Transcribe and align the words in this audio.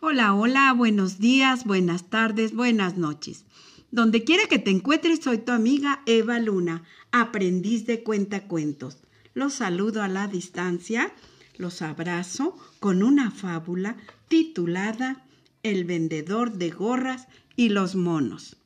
Hola, 0.00 0.32
hola, 0.32 0.72
buenos 0.74 1.18
días, 1.18 1.64
buenas 1.64 2.08
tardes, 2.08 2.54
buenas 2.54 2.96
noches. 2.96 3.44
Donde 3.90 4.22
quiera 4.22 4.44
que 4.48 4.60
te 4.60 4.70
encuentres, 4.70 5.18
soy 5.18 5.38
tu 5.38 5.50
amiga 5.50 6.02
Eva 6.06 6.38
Luna, 6.38 6.84
aprendiz 7.10 7.84
de 7.84 8.04
cuentacuentos. 8.04 8.98
Los 9.34 9.54
saludo 9.54 10.00
a 10.00 10.06
la 10.06 10.28
distancia, 10.28 11.12
los 11.56 11.82
abrazo 11.82 12.56
con 12.78 13.02
una 13.02 13.32
fábula 13.32 13.96
titulada 14.28 15.26
El 15.64 15.84
vendedor 15.84 16.52
de 16.52 16.70
gorras 16.70 17.26
y 17.56 17.70
los 17.70 17.96
monos, 17.96 18.56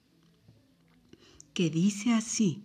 que 1.54 1.70
dice 1.70 2.12
así. 2.12 2.62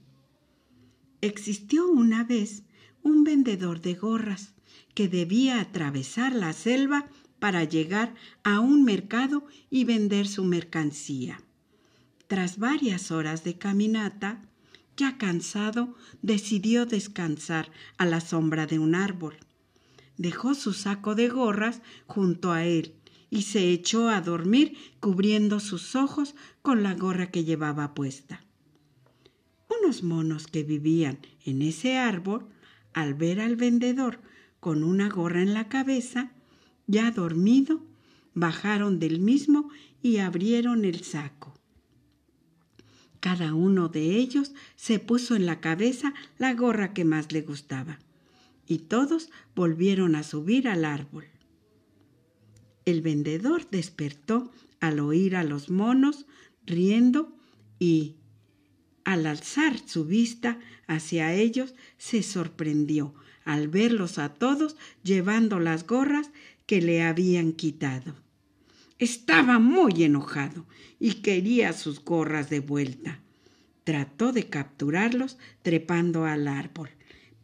Existió 1.22 1.88
una 1.88 2.26
vez 2.26 2.64
un 3.02 3.24
vendedor 3.24 3.80
de 3.80 3.94
gorras 3.94 4.52
que 4.94 5.08
debía 5.08 5.62
atravesar 5.62 6.36
la 6.36 6.52
selva 6.52 7.08
para 7.40 7.64
llegar 7.64 8.16
a 8.44 8.60
un 8.60 8.84
mercado 8.84 9.46
y 9.70 9.86
vender 9.86 10.28
su 10.28 10.44
mercancía. 10.44 11.42
Tras 12.28 12.60
varias 12.60 13.12
horas 13.12 13.44
de 13.44 13.58
caminata, 13.58 14.42
ya 14.98 15.18
cansado, 15.18 15.96
decidió 16.22 16.86
descansar 16.86 17.72
a 17.98 18.06
la 18.06 18.20
sombra 18.20 18.66
de 18.66 18.80
un 18.80 18.96
árbol. 18.96 19.38
Dejó 20.18 20.56
su 20.56 20.74
saco 20.74 21.16
de 21.16 21.30
gorras 21.30 21.82
junto 22.08 22.52
a 22.52 22.66
él 22.66 22.96
y 23.30 23.44
se 23.44 23.72
echó 23.72 24.10
a 24.10 24.22
dormir 24.22 24.76
cubriendo 25.00 25.60
sus 25.60 25.96
ojos 25.96 26.36
con 26.62 26.84
la 26.84 26.96
gorra 26.96 27.30
que 27.30 27.44
llevaba 27.44 27.94
puesta. 27.94 28.44
Unos 29.82 30.02
monos 30.04 30.48
que 30.48 30.64
vivían 30.64 31.20
en 31.46 31.62
ese 31.62 31.98
árbol, 31.98 32.48
al 32.94 33.14
ver 33.14 33.40
al 33.40 33.56
vendedor 33.56 34.20
con 34.60 34.84
una 34.84 35.08
gorra 35.10 35.42
en 35.42 35.54
la 35.54 35.70
cabeza, 35.70 36.32
ya 36.88 37.12
dormido, 37.12 37.82
bajaron 38.34 39.00
del 39.00 39.20
mismo 39.20 39.70
y 40.02 40.18
abrieron 40.18 40.86
el 40.86 41.04
saco. 41.04 41.54
Cada 43.20 43.54
uno 43.54 43.90
de 43.90 44.16
ellos 44.18 44.54
se 44.76 45.00
puso 45.00 45.36
en 45.36 45.46
la 45.46 45.60
cabeza 45.60 46.14
la 46.38 46.54
gorra 46.54 46.94
que 46.94 47.04
más 47.04 47.32
le 47.32 47.42
gustaba, 47.42 48.00
y 48.66 48.80
todos 48.80 49.30
volvieron 49.56 50.16
a 50.16 50.24
subir 50.24 50.68
al 50.68 50.86
árbol. 50.86 51.26
El 52.86 53.02
vendedor 53.02 53.70
despertó 53.70 54.52
al 54.80 55.00
oír 55.00 55.36
a 55.36 55.44
los 55.44 55.70
monos 55.70 56.26
riendo 56.66 57.36
y, 57.80 58.16
al 59.04 59.26
alzar 59.26 59.78
su 59.86 60.06
vista 60.06 60.60
hacia 60.86 61.34
ellos, 61.34 61.74
se 61.98 62.24
sorprendió 62.24 63.14
al 63.46 63.70
verlos 63.70 64.20
a 64.20 64.34
todos 64.34 64.76
llevando 65.04 65.60
las 65.60 65.88
gorras 65.88 66.32
que 66.68 66.82
le 66.82 67.02
habían 67.02 67.54
quitado. 67.54 68.14
Estaba 69.00 69.58
muy 69.58 70.04
enojado 70.04 70.68
y 71.00 71.16
quería 71.22 71.74
sus 71.74 72.04
gorras 72.04 72.50
de 72.50 72.60
vuelta. 72.60 73.22
Trató 73.84 74.34
de 74.34 74.50
capturarlos 74.50 75.38
trepando 75.62 76.26
al 76.26 76.48
árbol, 76.48 76.90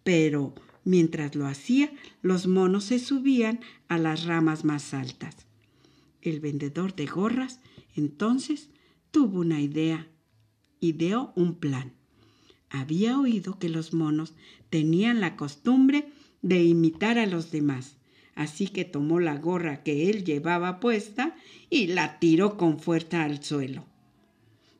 pero 0.04 0.54
mientras 0.84 1.36
lo 1.36 1.48
hacía, 1.48 1.92
los 2.22 2.48
monos 2.48 2.84
se 2.84 3.00
subían 3.00 3.62
a 3.88 3.98
las 3.98 4.26
ramas 4.26 4.66
más 4.66 4.94
altas. 4.94 5.48
El 6.22 6.42
vendedor 6.42 6.94
de 6.94 7.06
gorras 7.06 7.62
entonces 7.96 8.70
tuvo 9.12 9.40
una 9.40 9.62
idea, 9.62 10.08
ideó 10.82 11.32
un 11.36 11.56
plan. 11.56 11.94
Había 12.70 13.18
oído 13.18 13.58
que 13.58 13.70
los 13.70 13.94
monos 13.94 14.34
tenían 14.70 15.22
la 15.22 15.38
costumbre 15.38 16.10
de 16.42 16.64
imitar 16.64 17.18
a 17.18 17.26
los 17.26 17.52
demás 17.52 17.98
así 18.36 18.68
que 18.68 18.86
tomó 18.86 19.20
la 19.20 19.38
gorra 19.38 19.84
que 19.84 20.10
él 20.10 20.24
llevaba 20.24 20.80
puesta 20.80 21.36
y 21.70 21.88
la 21.88 22.20
tiró 22.20 22.58
con 22.58 22.80
fuerza 22.80 23.24
al 23.24 23.44
suelo. 23.44 23.86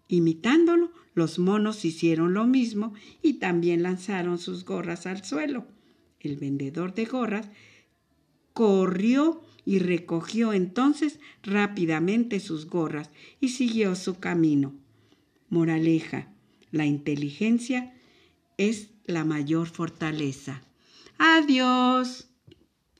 Imitándolo, 0.08 0.92
los 1.14 1.40
monos 1.40 1.86
hicieron 1.86 2.34
lo 2.34 2.46
mismo 2.46 2.94
y 3.22 3.34
también 3.34 3.84
lanzaron 3.84 4.38
sus 4.38 4.66
gorras 4.66 5.06
al 5.06 5.24
suelo. 5.24 5.68
El 6.20 6.38
vendedor 6.38 6.94
de 6.94 7.06
gorras 7.06 7.50
corrió 8.54 9.42
y 9.66 9.80
recogió 9.80 10.54
entonces 10.54 11.20
rápidamente 11.42 12.40
sus 12.40 12.68
gorras 12.68 13.10
y 13.40 13.50
siguió 13.50 13.96
su 13.96 14.20
camino. 14.20 14.74
Moraleja, 15.50 16.34
la 16.72 16.86
inteligencia 16.86 17.94
es 18.58 18.90
la 19.06 19.24
mayor 19.24 19.68
fortaleza. 19.68 20.64
Adiós. 21.18 22.33